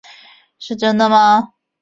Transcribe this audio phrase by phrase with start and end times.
[0.57, 1.53] 是真的吗？